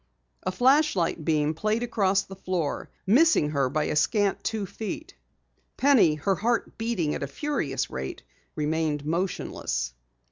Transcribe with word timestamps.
A 0.41 0.51
flashlight 0.51 1.23
beam 1.23 1.53
played 1.53 1.83
across 1.83 2.23
the 2.23 2.35
floor, 2.35 2.89
missing 3.05 3.51
her 3.51 3.69
by 3.69 3.83
a 3.83 3.95
scant 3.95 4.43
two 4.43 4.65
feet. 4.65 5.13
Penny, 5.77 6.15
her 6.15 6.33
heart 6.33 6.75
beating 6.79 7.13
at 7.13 7.21
a 7.21 7.27
furious 7.27 7.91
rate, 7.91 8.23
remained 8.55 9.05
motionless. 9.05 9.93